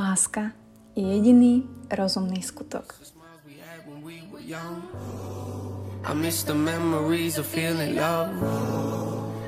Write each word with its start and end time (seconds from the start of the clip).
Láska 0.00 0.56
je 0.96 1.04
jediný 1.04 1.68
rozumný 1.92 2.40
skutok. 2.40 2.96
I 6.00 6.14
miss 6.14 6.42
the 6.44 6.54
memories 6.54 7.36
of 7.38 7.44
feeling 7.44 8.00
love. 8.00 8.32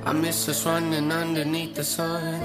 I 0.04 0.12
miss 0.12 0.48
us 0.48 0.66
running 0.66 1.08
underneath 1.08 1.74
the 1.74 1.84
sun. 1.84 2.36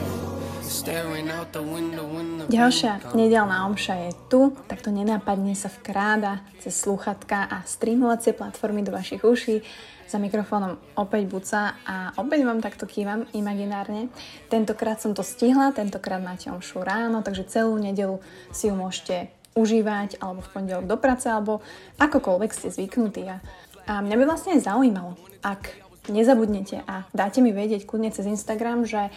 Ďalšia 2.52 3.16
nedelná 3.16 3.64
omša 3.72 3.96
je 4.04 4.12
tu, 4.28 4.52
takto 4.68 4.92
nenápadne 4.92 5.56
sa 5.56 5.72
vkráda 5.72 6.44
cez 6.60 6.76
slúchatka 6.76 7.48
a 7.48 7.64
streamovacie 7.64 8.36
platformy 8.36 8.84
do 8.84 8.92
vašich 8.92 9.24
uší. 9.24 9.64
Za 10.08 10.20
mikrofónom 10.20 10.80
opäť 10.96 11.24
Buca 11.28 11.76
a 11.84 12.16
opäť 12.20 12.44
vám 12.44 12.60
takto 12.60 12.84
kývam 12.84 13.28
imaginárne. 13.36 14.08
Tentokrát 14.48 15.00
som 15.00 15.16
to 15.16 15.24
stihla, 15.24 15.76
tentokrát 15.76 16.20
máte 16.20 16.52
omšu 16.52 16.84
ráno, 16.84 17.24
takže 17.24 17.48
celú 17.48 17.76
nedelu 17.80 18.20
si 18.52 18.68
ju 18.68 18.76
môžete 18.76 19.32
užívať 19.56 20.20
alebo 20.20 20.44
v 20.44 20.52
pondelok 20.52 20.86
do 20.88 20.96
práce 21.00 21.28
alebo 21.28 21.64
akokoľvek 22.00 22.52
ste 22.52 22.72
zvyknutí. 22.72 23.24
A, 23.28 23.40
a 23.88 23.94
mňa 24.04 24.16
by 24.20 24.24
vlastne 24.28 24.56
aj 24.60 24.68
zaujímalo, 24.68 25.16
ak 25.44 25.76
nezabudnete 26.08 26.88
a 26.88 27.08
dáte 27.12 27.44
mi 27.44 27.52
vedieť 27.52 27.84
kľudne 27.84 28.12
cez 28.12 28.28
Instagram, 28.28 28.88
že 28.88 29.12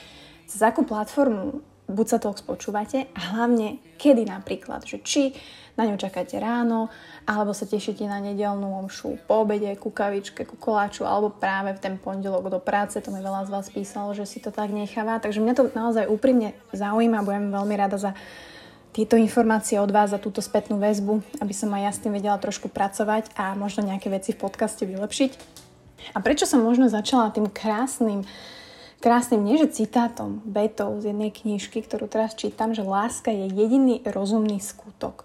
cez 0.50 0.59
akú 0.66 0.82
platformu 0.82 1.62
buď 1.86 2.06
sa 2.06 2.18
Talks 2.18 2.42
počúvate 2.42 3.06
a 3.14 3.20
hlavne 3.34 3.78
kedy 3.98 4.27
napríklad, 4.27 4.82
že 4.82 4.98
či 5.02 5.23
na 5.78 5.86
ňu 5.86 5.96
čakáte 5.96 6.36
ráno, 6.36 6.90
alebo 7.24 7.54
sa 7.54 7.64
tešíte 7.64 8.04
na 8.04 8.20
nedelnú 8.20 8.84
omšu 8.84 9.16
po 9.24 9.46
obede, 9.46 9.70
ku 9.78 9.88
kavičke, 9.88 10.45
ku 10.45 10.59
koláču, 10.59 11.06
alebo 11.06 11.32
práve 11.32 11.73
v 11.73 11.82
ten 11.82 11.95
pondelok 11.96 12.52
do 12.52 12.60
práce, 12.60 12.98
to 13.00 13.09
mi 13.09 13.23
veľa 13.23 13.48
z 13.48 13.50
vás 13.54 13.66
písalo, 13.70 14.12
že 14.12 14.29
si 14.29 14.42
to 14.42 14.52
tak 14.52 14.74
necháva, 14.74 15.23
takže 15.23 15.40
mňa 15.40 15.54
to 15.57 15.65
naozaj 15.73 16.04
úprimne 16.10 16.52
zaujíma, 16.74 17.24
budem 17.24 17.48
veľmi 17.54 17.74
rada 17.80 17.96
za 17.96 18.12
tieto 18.90 19.14
informácie 19.14 19.79
od 19.79 19.88
vás, 19.95 20.10
za 20.10 20.18
túto 20.18 20.42
spätnú 20.42 20.76
väzbu, 20.82 21.23
aby 21.38 21.54
som 21.54 21.70
aj 21.73 21.82
ja 21.82 21.92
s 21.95 22.02
tým 22.02 22.12
vedela 22.12 22.37
trošku 22.42 22.66
pracovať 22.68 23.30
a 23.38 23.54
možno 23.54 23.87
nejaké 23.87 24.10
veci 24.10 24.35
v 24.35 24.42
podcaste 24.42 24.82
vylepšiť. 24.82 25.30
A 26.12 26.18
prečo 26.18 26.45
som 26.45 26.60
možno 26.60 26.90
začala 26.90 27.30
tým 27.30 27.46
krásnym 27.46 28.26
krásnym, 29.01 29.43
nie 29.43 29.56
že 29.56 29.73
citátom, 29.73 30.45
betou 30.45 31.01
z 31.01 31.10
jednej 31.10 31.32
knižky, 31.32 31.80
ktorú 31.80 32.06
teraz 32.06 32.37
čítam, 32.37 32.76
že 32.76 32.84
láska 32.84 33.32
je 33.32 33.48
jediný 33.48 34.04
rozumný 34.04 34.60
skutok. 34.60 35.24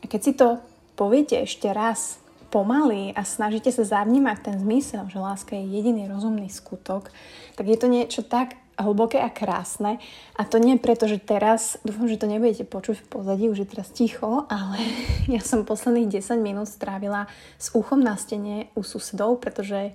A 0.00 0.08
keď 0.08 0.20
si 0.20 0.32
to 0.32 0.60
poviete 0.96 1.36
ešte 1.44 1.68
raz 1.70 2.18
pomaly 2.48 3.12
a 3.12 3.26
snažíte 3.26 3.68
sa 3.74 3.82
zavnímať 3.82 4.38
ten 4.40 4.56
zmysel, 4.62 5.10
že 5.10 5.18
láska 5.18 5.58
je 5.58 5.74
jediný 5.74 6.06
rozumný 6.06 6.46
skutok, 6.48 7.10
tak 7.58 7.66
je 7.66 7.78
to 7.78 7.86
niečo 7.90 8.22
tak 8.22 8.56
hlboké 8.78 9.22
a 9.22 9.30
krásne. 9.30 10.02
A 10.34 10.42
to 10.42 10.58
nie 10.58 10.78
preto, 10.78 11.06
že 11.06 11.22
teraz, 11.22 11.78
dúfam, 11.86 12.10
že 12.10 12.18
to 12.18 12.26
nebudete 12.26 12.66
počuť 12.66 12.96
v 13.02 13.06
pozadí, 13.10 13.44
už 13.50 13.66
je 13.66 13.70
teraz 13.70 13.90
ticho, 13.90 14.46
ale 14.50 14.78
ja 15.34 15.42
som 15.42 15.66
posledných 15.66 16.10
10 16.22 16.38
minút 16.42 16.70
strávila 16.70 17.30
s 17.58 17.74
uchom 17.74 18.02
na 18.02 18.18
stene 18.18 18.70
u 18.74 18.82
susedov, 18.82 19.38
pretože 19.42 19.94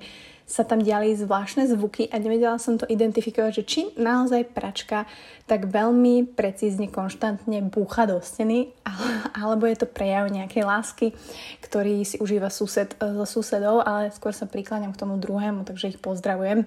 sa 0.49 0.65
tam 0.65 0.81
diali 0.81 1.13
zvláštne 1.13 1.69
zvuky 1.69 2.09
a 2.09 2.17
nevedela 2.17 2.57
som 2.57 2.81
to 2.81 2.89
identifikovať, 2.89 3.61
že 3.61 3.63
či 3.69 3.81
naozaj 4.01 4.49
pračka 4.49 5.05
tak 5.45 5.69
veľmi 5.69 6.25
precízne, 6.33 6.89
konštantne 6.89 7.69
búcha 7.69 8.09
do 8.09 8.17
steny, 8.17 8.73
alebo 9.37 9.69
je 9.69 9.77
to 9.77 9.85
prejav 9.85 10.25
nejakej 10.25 10.65
lásky, 10.65 11.07
ktorý 11.61 12.01
si 12.01 12.17
užíva 12.17 12.49
sused 12.49 12.97
so 12.97 13.25
susedov, 13.29 13.85
ale 13.85 14.09
skôr 14.09 14.33
sa 14.33 14.49
prikláňam 14.49 14.97
k 14.97 15.01
tomu 15.05 15.21
druhému, 15.21 15.69
takže 15.69 15.93
ich 15.93 16.01
pozdravujem 16.01 16.65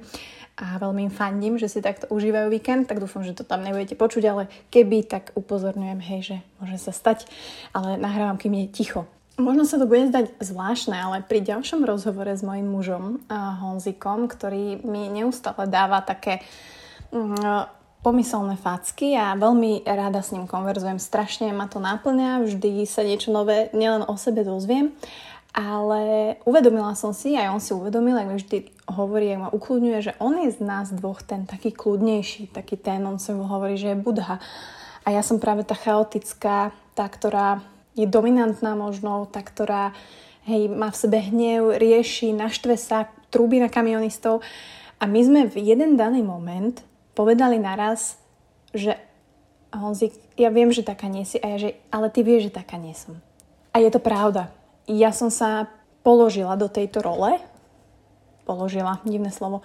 a 0.62 0.78
veľmi 0.78 1.08
im 1.08 1.12
fandím, 1.12 1.54
že 1.56 1.66
si 1.66 1.80
takto 1.82 2.06
užívajú 2.12 2.52
víkend, 2.52 2.86
tak 2.86 3.00
dúfam, 3.00 3.24
že 3.24 3.34
to 3.34 3.42
tam 3.42 3.64
nebudete 3.64 3.96
počuť, 3.96 4.22
ale 4.28 4.42
keby, 4.68 5.08
tak 5.08 5.32
upozorňujem, 5.34 6.00
hej, 6.00 6.20
že 6.22 6.36
môže 6.60 6.78
sa 6.78 6.92
stať, 6.94 7.26
ale 7.72 7.96
nahrávam, 7.96 8.36
kým 8.38 8.54
je 8.54 8.66
ticho. 8.70 9.02
Možno 9.42 9.66
sa 9.66 9.82
to 9.82 9.90
bude 9.90 10.06
zdať 10.14 10.38
zvláštne, 10.38 10.94
ale 10.94 11.26
pri 11.26 11.42
ďalšom 11.42 11.82
rozhovore 11.82 12.30
s 12.30 12.46
mojim 12.46 12.70
mužom 12.70 13.26
Honzikom, 13.28 14.30
ktorý 14.30 14.78
mi 14.86 15.10
neustále 15.10 15.66
dáva 15.66 15.98
také 15.98 16.46
mm, 17.10 17.66
pomyselné 18.06 18.54
facky 18.54 19.18
a 19.18 19.34
veľmi 19.34 19.82
rada 19.82 20.22
s 20.22 20.30
ním 20.30 20.46
konverzujem. 20.46 21.02
Strašne 21.02 21.50
ma 21.50 21.66
to 21.66 21.82
náplňa, 21.82 22.46
vždy 22.46 22.86
sa 22.86 23.02
niečo 23.02 23.34
nové 23.34 23.70
nielen 23.74 24.06
o 24.06 24.14
sebe 24.14 24.46
dozviem, 24.46 24.94
ale 25.50 26.34
uvedomila 26.46 26.94
som 26.94 27.10
si, 27.10 27.34
aj 27.34 27.50
on 27.50 27.60
si 27.62 27.74
uvedomil, 27.74 28.14
ak 28.18 28.28
mi 28.30 28.36
vždy 28.38 28.58
hovorí, 28.90 29.30
ak 29.34 29.42
ma 29.42 29.50
ukludňuje, 29.50 29.98
že 30.00 30.12
on 30.22 30.38
je 30.38 30.54
z 30.54 30.60
nás 30.62 30.90
dvoch 30.90 31.22
ten 31.22 31.46
taký 31.46 31.74
kľudnejší, 31.74 32.54
taký 32.54 32.78
ten, 32.78 33.02
on 33.06 33.18
sa 33.18 33.34
hovorí, 33.34 33.74
že 33.74 33.94
je 33.94 34.02
budha. 34.02 34.38
A 35.02 35.08
ja 35.10 35.22
som 35.22 35.42
práve 35.42 35.66
tá 35.66 35.74
chaotická, 35.74 36.70
tá, 36.94 37.04
ktorá 37.10 37.62
je 37.92 38.06
dominantná 38.08 38.72
možno, 38.72 39.28
tá, 39.28 39.44
ktorá 39.44 39.92
hej, 40.48 40.68
má 40.72 40.90
v 40.90 41.00
sebe 41.00 41.18
hnev, 41.20 41.76
rieši, 41.76 42.32
naštve 42.32 42.74
sa, 42.76 43.12
trúbi 43.32 43.60
na 43.60 43.68
kamionistov. 43.68 44.44
A 45.00 45.08
my 45.08 45.20
sme 45.22 45.40
v 45.48 45.60
jeden 45.60 45.96
daný 45.98 46.22
moment 46.22 46.80
povedali 47.12 47.60
naraz, 47.60 48.16
že 48.72 48.96
Honzik, 49.72 50.12
ja 50.36 50.52
viem, 50.52 50.68
že 50.68 50.84
taká 50.84 51.08
nie 51.08 51.24
si, 51.24 51.40
a 51.40 51.56
ja, 51.56 51.56
že, 51.56 51.70
ale 51.88 52.12
ty 52.12 52.20
vieš, 52.20 52.52
že 52.52 52.60
taká 52.60 52.76
nie 52.76 52.92
som. 52.92 53.16
A 53.72 53.80
je 53.80 53.88
to 53.88 54.04
pravda. 54.04 54.52
Ja 54.84 55.16
som 55.16 55.32
sa 55.32 55.72
položila 56.04 56.60
do 56.60 56.68
tejto 56.68 57.00
role, 57.00 57.40
položila, 58.44 59.00
divné 59.08 59.32
slovo, 59.32 59.64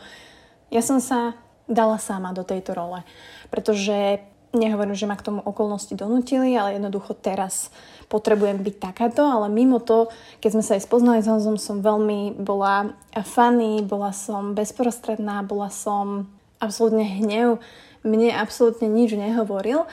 ja 0.72 0.80
som 0.80 1.04
sa 1.04 1.36
dala 1.68 2.00
sama 2.00 2.32
do 2.32 2.48
tejto 2.48 2.72
role, 2.72 3.04
pretože 3.52 4.24
nehovorím, 4.56 4.96
že 4.96 5.10
ma 5.10 5.20
k 5.20 5.28
tomu 5.28 5.40
okolnosti 5.44 5.92
donútili, 5.96 6.56
ale 6.56 6.80
jednoducho 6.80 7.16
teraz 7.18 7.74
potrebujem 8.08 8.64
byť 8.64 8.76
takáto, 8.80 9.24
ale 9.28 9.52
mimo 9.52 9.84
to, 9.84 10.08
keď 10.40 10.50
sme 10.56 10.64
sa 10.64 10.72
aj 10.80 10.86
spoznali 10.88 11.20
s 11.20 11.28
Honzom, 11.28 11.60
som 11.60 11.84
veľmi 11.84 12.40
bola 12.40 12.96
funny, 13.28 13.84
bola 13.84 14.16
som 14.16 14.56
bezprostredná, 14.56 15.44
bola 15.44 15.68
som 15.68 16.32
absolútne 16.64 17.04
hnev, 17.04 17.60
mne 18.08 18.32
absolútne 18.32 18.88
nič 18.88 19.14
nehovoril 19.20 19.84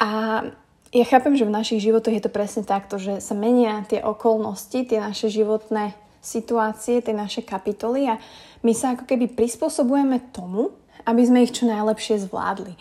a 0.00 0.42
ja 0.90 1.04
chápem, 1.06 1.38
že 1.38 1.46
v 1.46 1.54
našich 1.54 1.86
životoch 1.86 2.10
je 2.10 2.24
to 2.24 2.32
presne 2.34 2.66
takto, 2.66 2.98
že 2.98 3.22
sa 3.22 3.34
menia 3.38 3.86
tie 3.86 4.02
okolnosti, 4.02 4.74
tie 4.74 4.98
naše 4.98 5.30
životné 5.30 5.94
situácie, 6.18 6.98
tie 6.98 7.14
naše 7.14 7.46
kapitoly 7.46 8.10
a 8.10 8.18
my 8.66 8.72
sa 8.74 8.98
ako 8.98 9.06
keby 9.06 9.30
prispôsobujeme 9.30 10.18
tomu, 10.34 10.74
aby 11.06 11.22
sme 11.22 11.46
ich 11.46 11.54
čo 11.54 11.70
najlepšie 11.70 12.26
zvládli. 12.26 12.74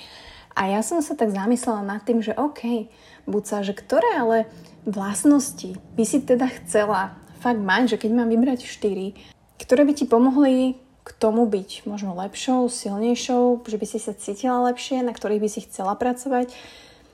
A 0.60 0.68
ja 0.68 0.84
som 0.84 1.00
sa 1.00 1.16
tak 1.16 1.32
zamyslela 1.32 1.80
nad 1.88 2.04
tým, 2.04 2.20
že 2.20 2.36
OK, 2.36 2.92
Buca, 3.24 3.64
že 3.64 3.72
ktoré 3.72 4.20
ale 4.20 4.52
vlastnosti 4.84 5.80
by 5.96 6.04
si 6.04 6.20
teda 6.20 6.52
chcela 6.60 7.16
fakt 7.40 7.64
mať, 7.64 7.96
že 7.96 8.00
keď 8.04 8.12
mám 8.12 8.28
vybrať 8.28 8.68
4, 8.68 9.16
ktoré 9.64 9.88
by 9.88 9.94
ti 9.96 10.04
pomohli 10.04 10.76
k 11.08 11.10
tomu 11.16 11.48
byť 11.48 11.88
možno 11.88 12.12
lepšou, 12.12 12.68
silnejšou, 12.68 13.64
že 13.64 13.80
by 13.80 13.86
si 13.88 14.04
sa 14.04 14.12
cítila 14.12 14.60
lepšie, 14.68 15.00
na 15.00 15.16
ktorých 15.16 15.42
by 15.42 15.50
si 15.50 15.64
chcela 15.64 15.96
pracovať. 15.96 16.52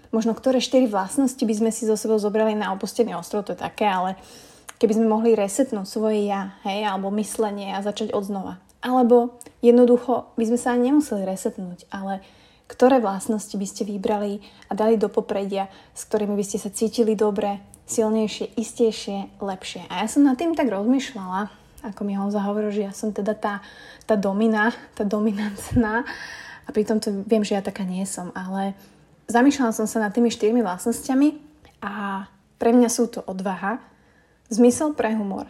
Možno 0.09 0.33
ktoré 0.33 0.57
4 0.57 0.89
vlastnosti 0.89 1.39
by 1.39 1.53
sme 1.53 1.69
si 1.69 1.85
zo 1.85 1.93
sebou 1.93 2.17
zobrali 2.17 2.57
na 2.57 2.73
opustený 2.73 3.13
ostrov, 3.13 3.45
to 3.45 3.53
je 3.53 3.61
také, 3.61 3.85
ale 3.85 4.17
keby 4.81 4.97
sme 4.97 5.05
mohli 5.05 5.37
resetnúť 5.37 5.85
svoje 5.85 6.25
ja, 6.25 6.57
hej, 6.65 6.81
alebo 6.81 7.13
myslenie 7.13 7.77
a 7.77 7.85
začať 7.85 8.09
od 8.09 8.25
znova. 8.25 8.57
Alebo 8.81 9.37
jednoducho 9.61 10.33
by 10.33 10.43
sme 10.49 10.57
sa 10.57 10.73
ani 10.73 10.89
nemuseli 10.89 11.21
resetnúť, 11.27 11.85
ale 11.93 12.25
ktoré 12.65 12.97
vlastnosti 12.97 13.53
by 13.53 13.67
ste 13.69 13.85
vybrali 13.85 14.41
a 14.69 14.73
dali 14.73 14.97
do 14.97 15.09
popredia, 15.09 15.69
s 15.93 16.05
ktorými 16.09 16.33
by 16.33 16.45
ste 16.45 16.57
sa 16.57 16.73
cítili 16.73 17.13
dobre, 17.13 17.61
silnejšie, 17.85 18.57
istejšie, 18.57 19.37
lepšie. 19.37 19.85
A 19.89 20.01
ja 20.01 20.07
som 20.09 20.25
nad 20.25 20.37
tým 20.37 20.57
tak 20.57 20.73
rozmýšľala, 20.73 21.53
ako 21.85 22.01
mi 22.01 22.17
Honza 22.17 22.41
hovoril, 22.41 22.73
že 22.73 22.89
ja 22.89 22.93
som 22.93 23.13
teda 23.13 23.37
tá, 23.37 23.61
tá 24.09 24.17
domina, 24.17 24.73
tá 24.97 25.05
dominantná 25.05 26.01
a 26.65 26.69
pritom 26.73 26.97
to 26.97 27.21
viem, 27.29 27.45
že 27.45 27.53
ja 27.53 27.61
taká 27.61 27.85
nie 27.85 28.01
som, 28.09 28.33
ale 28.33 28.73
zamýšľala 29.29 29.71
som 29.77 29.85
sa 29.85 30.01
nad 30.01 30.09
tými 30.09 30.33
štyrmi 30.33 30.65
vlastnosťami 30.65 31.37
a 31.85 32.25
pre 32.57 32.73
mňa 32.73 32.89
sú 32.89 33.05
to 33.13 33.21
odvaha, 33.29 33.77
zmysel 34.49 34.97
pre 34.97 35.13
humor, 35.13 35.45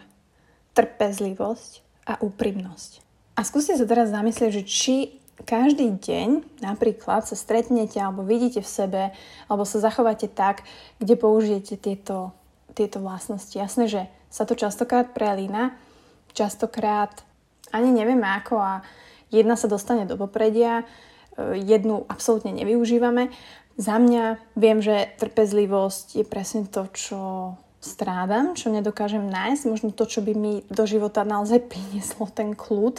trpezlivosť 0.76 1.80
a 2.04 2.20
úprimnosť. 2.20 3.00
A 3.36 3.44
skúste 3.44 3.76
sa 3.76 3.88
teraz 3.88 4.12
zamyslieť, 4.12 4.60
že 4.60 4.62
či 4.64 4.96
každý 5.44 6.00
deň 6.00 6.60
napríklad 6.64 7.28
sa 7.28 7.36
stretnete 7.36 8.00
alebo 8.00 8.24
vidíte 8.24 8.64
v 8.64 8.68
sebe 8.68 9.02
alebo 9.50 9.68
sa 9.68 9.82
zachováte 9.82 10.32
tak, 10.32 10.64
kde 10.96 11.14
použijete 11.18 11.76
tieto, 11.76 12.32
tieto 12.72 13.04
vlastnosti. 13.04 13.52
Jasné, 13.52 13.84
že 13.90 14.02
sa 14.32 14.48
to 14.48 14.56
častokrát 14.56 15.12
prelína, 15.12 15.76
častokrát 16.32 17.24
ani 17.74 17.92
nevieme 17.92 18.24
ako 18.24 18.56
a 18.56 18.72
jedna 19.28 19.58
sa 19.58 19.68
dostane 19.68 20.08
do 20.08 20.16
popredia, 20.16 20.82
e, 21.36 21.60
jednu 21.60 22.08
absolútne 22.08 22.54
nevyužívame. 22.56 23.28
Za 23.76 24.00
mňa 24.00 24.40
viem, 24.56 24.80
že 24.80 25.12
trpezlivosť 25.20 26.06
je 26.16 26.24
presne 26.24 26.64
to, 26.64 26.88
čo 26.96 27.20
strádam, 27.86 28.58
čo 28.58 28.74
nedokážem 28.74 29.22
nájsť, 29.30 29.62
možno 29.70 29.94
to, 29.94 30.10
čo 30.10 30.18
by 30.26 30.34
mi 30.34 30.66
do 30.66 30.82
života 30.84 31.22
naozaj 31.22 31.62
prinieslo 31.70 32.26
ten 32.34 32.58
kľud 32.58 32.98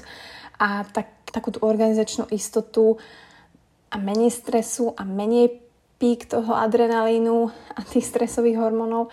a 0.57 0.87
tak, 0.87 1.11
takú 1.27 1.51
tú 1.51 1.59
organizačnú 1.59 2.31
istotu 2.31 2.95
a 3.91 3.99
menej 3.99 4.31
stresu 4.31 4.95
a 4.95 5.03
menej 5.03 5.59
pík 5.99 6.29
toho 6.29 6.55
adrenalínu 6.55 7.51
a 7.75 7.79
tých 7.83 8.05
stresových 8.05 8.61
hormónov. 8.61 9.09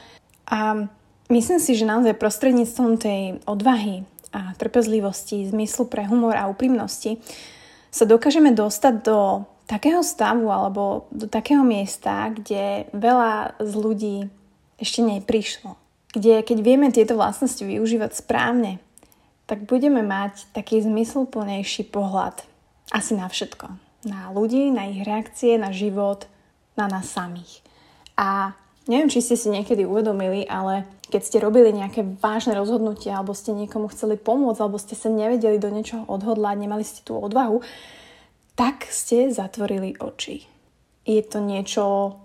A 0.47 0.87
myslím 1.33 1.59
si, 1.59 1.75
že 1.75 1.89
naozaj 1.89 2.21
prostredníctvom 2.21 3.01
tej 3.01 3.21
odvahy 3.49 4.05
a 4.35 4.53
trpezlivosti, 4.59 5.49
zmyslu 5.49 5.87
pre 5.89 6.05
humor 6.11 6.35
a 6.35 6.51
úprimnosti 6.51 7.23
sa 7.95 8.05
dokážeme 8.05 8.51
dostať 8.51 8.95
do 9.07 9.47
takého 9.65 10.03
stavu 10.05 10.51
alebo 10.51 11.09
do 11.15 11.31
takého 11.31 11.65
miesta, 11.65 12.29
kde 12.35 12.91
veľa 12.93 13.57
z 13.63 13.73
ľudí 13.79 14.17
ešte 14.79 15.01
neprišlo. 15.03 15.77
Kde 16.15 16.47
keď 16.47 16.59
vieme 16.63 16.89
tieto 16.95 17.19
vlastnosti 17.19 17.63
využívať 17.63 18.15
správne, 18.15 18.79
tak 19.45 19.69
budeme 19.69 20.01
mať 20.01 20.49
taký 20.57 20.81
zmysluplnejší 20.81 21.91
pohľad 21.93 22.47
asi 22.95 23.19
na 23.19 23.29
všetko. 23.29 23.67
Na 24.05 24.31
ľudí, 24.33 24.69
na 24.71 24.89
ich 24.89 25.03
reakcie, 25.05 25.57
na 25.57 25.73
život, 25.73 26.29
na 26.77 26.89
nás 26.89 27.09
samých. 27.09 27.65
A 28.15 28.53
neviem, 28.87 29.09
či 29.11 29.25
ste 29.25 29.37
si 29.37 29.49
niekedy 29.49 29.89
uvedomili, 29.89 30.45
ale 30.47 30.85
keď 31.09 31.21
ste 31.25 31.43
robili 31.45 31.73
nejaké 31.73 32.05
vážne 32.21 32.57
rozhodnutie, 32.57 33.13
alebo 33.13 33.37
ste 33.37 33.57
niekomu 33.57 33.89
chceli 33.93 34.17
pomôcť, 34.21 34.61
alebo 34.61 34.81
ste 34.81 34.97
sa 34.97 35.13
nevedeli 35.13 35.61
do 35.61 35.69
niečoho 35.73 36.05
odhodlať, 36.09 36.57
nemali 36.61 36.85
ste 36.85 37.05
tú 37.05 37.17
odvahu, 37.17 37.65
tak 38.55 38.87
ste 38.89 39.33
zatvorili 39.33 39.99
oči. 39.99 40.47
Je 41.05 41.21
to 41.21 41.43
niečo 41.43 42.17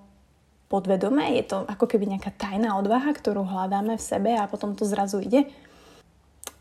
podvedomé, 0.70 1.36
je 1.42 1.50
to 1.50 1.58
ako 1.66 1.90
keby 1.90 2.06
nejaká 2.06 2.30
tajná 2.38 2.78
odvaha, 2.78 3.10
ktorú 3.12 3.44
hľadáme 3.44 3.98
v 3.98 4.08
sebe 4.08 4.32
a 4.38 4.46
potom 4.46 4.78
to 4.78 4.86
zrazu 4.86 5.20
ide. 5.20 5.50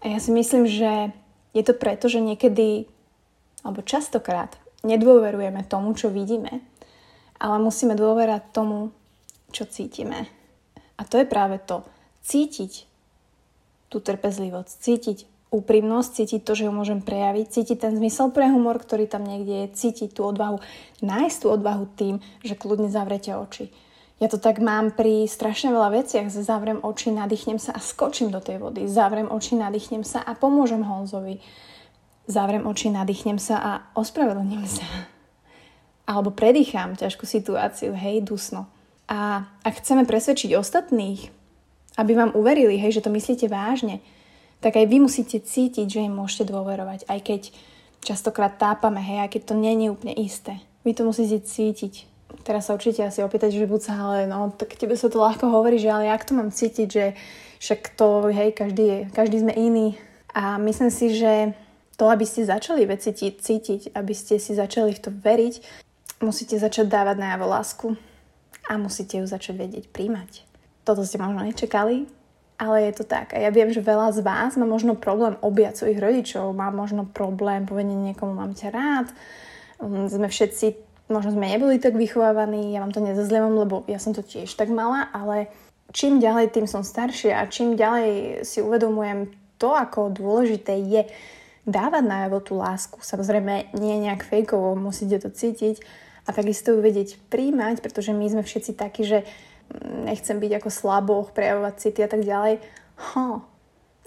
A 0.01 0.17
ja 0.17 0.19
si 0.19 0.33
myslím, 0.33 0.65
že 0.65 1.13
je 1.53 1.63
to 1.63 1.77
preto, 1.77 2.09
že 2.09 2.25
niekedy, 2.25 2.89
alebo 3.63 3.85
častokrát, 3.85 4.57
nedôverujeme 4.83 5.63
tomu, 5.69 5.93
čo 5.93 6.09
vidíme 6.09 6.65
ale 7.39 7.57
musíme 7.63 7.95
dôverať 7.95 8.51
tomu, 8.51 8.91
čo 9.55 9.65
cítime. 9.65 10.27
A 10.99 11.07
to 11.07 11.23
je 11.23 11.27
práve 11.27 11.63
to. 11.63 11.87
Cítiť 12.27 12.85
tú 13.89 14.03
trpezlivosť, 14.03 14.69
cítiť 14.83 15.19
úprimnosť, 15.49 16.11
cítiť 16.13 16.41
to, 16.45 16.53
že 16.53 16.67
ho 16.69 16.75
môžem 16.75 17.01
prejaviť, 17.01 17.47
cítiť 17.49 17.79
ten 17.81 17.93
zmysel 17.97 18.29
pre 18.35 18.53
humor, 18.53 18.77
ktorý 18.77 19.09
tam 19.09 19.25
niekde 19.25 19.65
je, 19.65 19.73
cítiť 19.73 20.13
tú 20.13 20.29
odvahu, 20.29 20.61
nájsť 21.01 21.37
tú 21.41 21.47
odvahu 21.49 21.89
tým, 21.97 22.21
že 22.45 22.59
kľudne 22.59 22.93
zavrete 22.93 23.33
oči. 23.33 23.73
Ja 24.19 24.27
to 24.27 24.39
tak 24.43 24.59
mám 24.59 24.91
pri 24.91 25.31
strašne 25.31 25.71
veľa 25.71 26.03
veciach, 26.03 26.27
zavriem 26.27 26.83
oči, 26.83 27.15
nadýchnem 27.15 27.63
sa 27.63 27.71
a 27.75 27.81
skočím 27.81 28.35
do 28.35 28.43
tej 28.43 28.59
vody. 28.59 28.91
Zavriem 28.91 29.31
oči, 29.31 29.55
nadýchnem 29.55 30.03
sa 30.03 30.27
a 30.27 30.35
pomôžem 30.35 30.83
Honzovi. 30.83 31.39
Zavriem 32.27 32.67
oči, 32.67 32.91
nadýchnem 32.91 33.39
sa 33.39 33.57
a 33.63 33.73
ospravedlním 33.95 34.67
sa 34.67 34.85
alebo 36.09 36.33
predýcham 36.33 36.97
ťažkú 36.97 37.29
situáciu, 37.29 37.93
hej, 37.93 38.25
dusno. 38.25 38.65
A 39.13 39.45
ak 39.61 39.85
chceme 39.85 40.09
presvedčiť 40.09 40.57
ostatných, 40.57 41.29
aby 42.01 42.13
vám 42.17 42.33
uverili, 42.33 42.81
hej, 42.81 42.97
že 42.97 43.05
to 43.05 43.13
myslíte 43.13 43.53
vážne, 43.53 44.01
tak 44.65 44.81
aj 44.81 44.89
vy 44.89 45.05
musíte 45.05 45.37
cítiť, 45.37 45.85
že 45.85 46.09
im 46.09 46.17
môžete 46.17 46.49
dôverovať, 46.49 47.05
aj 47.13 47.21
keď 47.21 47.41
častokrát 48.01 48.57
tápame, 48.57 49.05
hej, 49.05 49.29
aj 49.29 49.31
keď 49.37 49.43
to 49.45 49.55
je 49.61 49.93
úplne 49.93 50.15
isté. 50.17 50.65
Vy 50.89 50.97
to 50.97 51.05
musíte 51.05 51.45
cítiť. 51.45 52.09
Teraz 52.45 52.69
sa 52.69 52.77
určite 52.77 53.05
asi 53.05 53.25
opýtať, 53.25 53.57
že 53.57 53.69
buď 53.69 53.81
sa, 53.81 53.95
ale 53.97 54.19
no, 54.29 54.53
tak 54.53 54.77
tebe 54.77 54.97
sa 54.97 55.09
to 55.09 55.21
ľahko 55.21 55.49
hovorí, 55.49 55.81
že 55.81 55.89
ale 55.89 56.09
jak 56.09 56.25
to 56.25 56.33
mám 56.37 56.53
cítiť, 56.53 56.89
že 56.89 57.05
však 57.61 57.97
to, 57.97 58.29
hej, 58.29 58.53
každý, 58.53 58.85
je, 58.85 58.99
každý 59.13 59.37
sme 59.45 59.53
iný. 59.53 59.97
A 60.33 60.61
myslím 60.61 60.93
si, 60.93 61.17
že 61.17 61.57
to, 61.99 62.07
aby 62.07 62.23
ste 62.23 62.47
začali 62.47 62.87
veci 62.87 63.11
cítiť, 63.13 63.97
aby 63.97 64.15
ste 64.15 64.39
si 64.39 64.55
začali 64.55 64.95
v 64.95 65.03
to 65.03 65.11
veriť, 65.11 65.55
musíte 66.23 66.55
začať 66.55 66.87
dávať 66.87 67.17
najavo 67.19 67.47
lásku 67.49 67.87
a 68.71 68.79
musíte 68.79 69.19
ju 69.19 69.27
začať 69.27 69.55
vedieť 69.59 69.85
príjmať. 69.91 70.47
Toto 70.87 71.03
ste 71.03 71.19
možno 71.19 71.43
nečakali, 71.43 72.07
ale 72.59 72.91
je 72.91 73.03
to 73.03 73.05
tak. 73.07 73.35
A 73.35 73.43
ja 73.43 73.51
viem, 73.55 73.71
že 73.71 73.83
veľa 73.83 74.15
z 74.15 74.21
vás 74.23 74.59
má 74.59 74.67
možno 74.67 74.99
problém 74.99 75.39
objať 75.43 75.85
svojich 75.85 76.03
rodičov, 76.03 76.55
má 76.55 76.71
možno 76.75 77.07
problém 77.07 77.67
povedať 77.67 77.95
niekomu 77.95 78.35
mám 78.35 78.55
ťa 78.55 78.69
rád. 78.75 79.09
Um, 79.79 80.11
sme 80.11 80.27
všetci, 80.27 80.88
možno 81.09 81.35
sme 81.35 81.51
neboli 81.51 81.81
tak 81.81 81.97
vychovávaní, 81.97 82.73
ja 82.73 82.85
vám 82.85 82.93
to 82.93 83.05
nezazlievam, 83.05 83.57
lebo 83.57 83.85
ja 83.89 84.01
som 84.01 84.13
to 84.13 84.25
tiež 84.25 84.53
tak 84.55 84.69
mala, 84.73 85.09
ale 85.13 85.49
čím 85.93 86.21
ďalej, 86.21 86.53
tým 86.53 86.67
som 86.69 86.85
staršia 86.85 87.41
a 87.41 87.51
čím 87.51 87.77
ďalej 87.77 88.45
si 88.45 88.61
uvedomujem 88.61 89.33
to, 89.57 89.75
ako 89.75 90.13
dôležité 90.13 90.77
je 90.79 91.09
dávať 91.69 92.05
najavo 92.05 92.39
tú 92.41 92.57
lásku. 92.57 93.01
Samozrejme, 93.01 93.77
nie 93.77 93.95
nejak 94.01 94.25
fejkovo, 94.25 94.79
musíte 94.79 95.21
to 95.21 95.29
cítiť, 95.29 95.81
a 96.29 96.31
takisto 96.37 96.77
ju 96.77 96.85
vedieť 96.85 97.17
príjmať, 97.33 97.81
pretože 97.81 98.13
my 98.13 98.29
sme 98.29 98.43
všetci 98.45 98.77
takí, 98.77 99.09
že 99.09 99.25
mm, 99.25 100.13
nechcem 100.13 100.37
byť 100.37 100.61
ako 100.61 100.69
slaboch, 100.69 101.33
prejavovať 101.33 101.75
city 101.81 102.05
a 102.05 102.11
tak 102.13 102.23
ďalej. 102.23 102.61
Ho, 103.17 103.41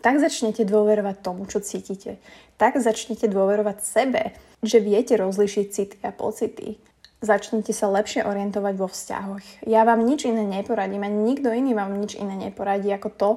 tak 0.05 0.21
začnete 0.21 0.61
dôverovať 0.61 1.17
tomu, 1.25 1.49
čo 1.49 1.65
cítite. 1.65 2.21
Tak 2.61 2.77
začnete 2.77 3.25
dôverovať 3.25 3.81
sebe, 3.81 4.37
že 4.61 4.77
viete 4.77 5.17
rozlišiť 5.17 5.65
city 5.73 5.97
a 6.05 6.13
pocity. 6.13 6.77
Začnite 7.21 7.69
sa 7.69 7.85
lepšie 7.85 8.25
orientovať 8.25 8.73
vo 8.81 8.89
vzťahoch. 8.89 9.69
Ja 9.69 9.85
vám 9.85 10.01
nič 10.01 10.25
iné 10.25 10.41
neporadím 10.41 11.05
a 11.05 11.09
nikto 11.09 11.53
iný 11.53 11.77
vám 11.77 11.93
nič 12.01 12.17
iné 12.17 12.33
neporadí 12.33 12.89
ako 12.89 13.09
to, 13.13 13.29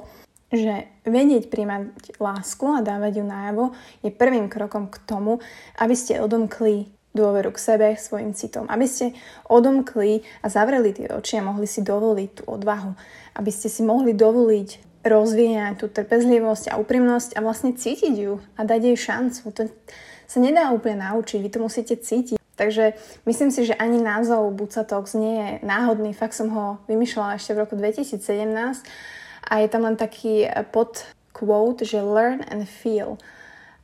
že 0.49 0.89
vedieť 1.05 1.53
príjmať 1.53 2.17
lásku 2.17 2.65
a 2.65 2.81
dávať 2.81 3.21
ju 3.21 3.25
najavo 3.29 3.65
je 4.01 4.09
prvým 4.09 4.49
krokom 4.49 4.89
k 4.89 4.97
tomu, 5.05 5.45
aby 5.77 5.93
ste 5.93 6.17
odomkli 6.17 6.89
dôveru 7.13 7.53
k 7.53 7.61
sebe, 7.61 7.89
svojim 8.01 8.33
citom. 8.33 8.67
Aby 8.73 8.89
ste 8.89 9.13
odomkli 9.53 10.25
a 10.41 10.49
zavreli 10.49 10.97
tie 10.97 11.13
oči 11.13 11.39
a 11.39 11.47
mohli 11.47 11.69
si 11.69 11.85
dovoliť 11.85 12.31
tú 12.41 12.43
odvahu. 12.49 12.97
Aby 13.37 13.51
ste 13.53 13.69
si 13.69 13.85
mohli 13.85 14.17
dovoliť 14.17 14.97
rozvíjať 15.05 15.75
tú 15.77 15.87
trpezlivosť 15.93 16.73
a 16.73 16.81
úprimnosť 16.81 17.37
a 17.37 17.45
vlastne 17.45 17.77
cítiť 17.77 18.15
ju 18.17 18.41
a 18.57 18.65
dať 18.65 18.81
jej 18.81 18.97
šancu. 18.97 19.45
To 19.53 19.63
sa 20.25 20.39
nedá 20.41 20.73
úplne 20.73 21.05
naučiť, 21.05 21.39
vy 21.45 21.51
to 21.53 21.61
musíte 21.61 21.95
cítiť. 22.01 22.41
Takže 22.55 22.95
myslím 23.27 23.51
si, 23.51 23.67
že 23.67 23.75
ani 23.75 23.99
názov 23.99 24.55
Buca 24.55 24.87
Talks 24.87 25.19
nie 25.19 25.35
je 25.35 25.51
náhodný, 25.67 26.15
fakt 26.15 26.39
som 26.39 26.49
ho 26.55 26.79
vymýšľala 26.87 27.37
ešte 27.39 27.51
v 27.55 27.63
roku 27.67 27.75
2017 27.75 28.23
a 29.51 29.53
je 29.59 29.69
tam 29.69 29.83
len 29.83 29.99
taký 29.99 30.47
pod 30.71 31.03
quote, 31.35 31.83
že 31.83 31.99
learn 31.99 32.47
and 32.47 32.71
feel. 32.71 33.19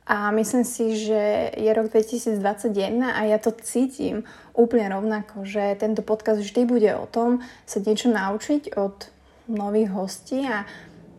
A 0.07 0.31
myslím 0.31 0.63
si, 0.63 0.97
že 0.97 1.51
je 1.55 1.71
rok 1.71 1.91
2021 1.93 2.41
a 3.05 3.21
ja 3.27 3.37
to 3.37 3.53
cítim 3.53 4.25
úplne 4.57 4.89
rovnako, 4.89 5.45
že 5.45 5.77
tento 5.77 6.01
podcast 6.01 6.41
vždy 6.41 6.61
bude 6.65 6.91
o 6.97 7.05
tom 7.05 7.39
sa 7.63 7.79
niečo 7.79 8.09
naučiť 8.09 8.75
od 8.75 9.07
nových 9.47 9.93
hostí 9.93 10.47
a 10.47 10.65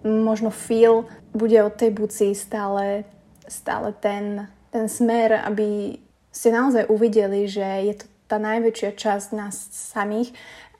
možno 0.02 0.50
feel 0.50 1.06
bude 1.30 1.56
od 1.62 1.72
tej 1.78 1.94
buci 1.94 2.34
stále, 2.34 3.06
stále 3.46 3.94
ten, 3.96 4.50
ten 4.74 4.90
smer, 4.90 5.40
aby 5.46 5.96
ste 6.32 6.48
naozaj 6.50 6.88
uvideli, 6.88 7.44
že 7.46 7.62
je 7.62 7.94
to 8.00 8.06
tá 8.32 8.40
najväčšia 8.40 8.96
časť 8.96 9.28
nás 9.36 9.68
samých 9.92 10.32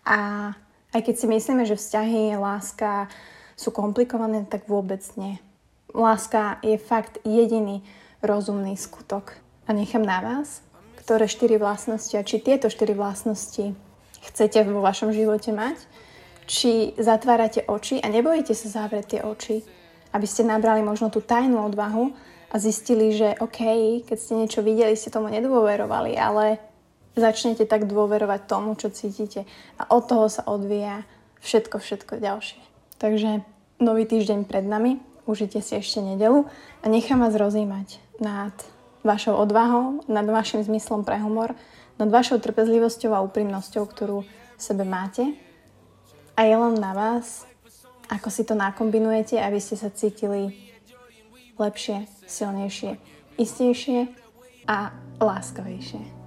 a 0.09 0.51
aj 0.97 1.01
keď 1.05 1.15
si 1.21 1.27
myslíme, 1.29 1.69
že 1.69 1.77
vzťahy, 1.77 2.33
láska 2.41 3.13
sú 3.57 3.69
komplikované, 3.77 4.49
tak 4.49 4.65
vôbec 4.65 5.05
nie. 5.21 5.37
Láska 5.93 6.57
je 6.65 6.81
fakt 6.81 7.21
jediný 7.29 7.85
rozumný 8.25 8.81
skutok. 8.81 9.37
A 9.69 9.77
nechám 9.77 10.01
na 10.01 10.25
vás, 10.25 10.65
ktoré 11.05 11.29
štyri 11.29 11.61
vlastnosti 11.61 12.17
a 12.17 12.25
či 12.25 12.41
tieto 12.41 12.73
štyri 12.73 12.97
vlastnosti 12.97 13.77
chcete 14.25 14.65
vo 14.65 14.81
vašom 14.81 15.13
živote 15.13 15.53
mať, 15.53 15.77
či 16.49 16.97
zatvárate 16.97 17.69
oči 17.69 18.01
a 18.01 18.09
nebojíte 18.09 18.57
sa 18.57 18.83
zavrieť 18.83 19.07
tie 19.07 19.21
oči, 19.21 19.57
aby 20.17 20.27
ste 20.27 20.49
nabrali 20.49 20.81
možno 20.81 21.13
tú 21.13 21.21
tajnú 21.21 21.61
odvahu 21.69 22.32
a 22.53 22.61
zistili, 22.61 23.17
že 23.17 23.33
OK, 23.41 23.61
keď 24.05 24.19
ste 24.21 24.37
niečo 24.37 24.61
videli, 24.61 24.93
ste 24.93 25.09
tomu 25.09 25.33
nedôverovali, 25.33 26.13
ale 26.21 26.61
začnete 27.17 27.65
tak 27.65 27.89
dôverovať 27.89 28.41
tomu, 28.45 28.77
čo 28.77 28.93
cítite 28.93 29.49
a 29.81 29.89
od 29.89 30.05
toho 30.05 30.29
sa 30.29 30.45
odvíja 30.45 31.09
všetko, 31.41 31.81
všetko 31.81 32.21
ďalšie. 32.21 32.61
Takže 33.01 33.41
nový 33.81 34.05
týždeň 34.05 34.45
pred 34.45 34.69
nami 34.69 35.01
užite 35.25 35.65
si 35.65 35.81
ešte 35.81 36.05
nedelu 36.05 36.45
a 36.81 36.87
nechám 36.93 37.25
vás 37.25 37.33
rozímať 37.33 38.01
nad 38.21 38.53
vašou 39.03 39.35
odvahou, 39.35 40.05
nad 40.07 40.29
vašim 40.29 40.63
zmyslom 40.63 41.03
pre 41.03 41.19
humor, 41.19 41.57
nad 41.97 42.09
vašou 42.09 42.39
trpezlivosťou 42.39 43.13
a 43.17 43.25
úprimnosťou, 43.27 43.85
ktorú 43.89 44.23
v 44.57 44.61
sebe 44.63 44.87
máte. 44.87 45.35
A 46.39 46.49
je 46.49 46.57
len 46.57 46.79
na 46.81 46.97
vás, 46.97 47.45
ako 48.09 48.29
si 48.33 48.47
to 48.47 48.57
nakombinujete, 48.57 49.37
aby 49.37 49.59
ste 49.61 49.77
sa 49.77 49.93
cítili 49.93 50.72
lepšie, 51.63 52.05
silnejšie, 52.27 52.99
istejšie 53.39 54.11
a 54.67 54.91
láskavejšie. 55.23 56.22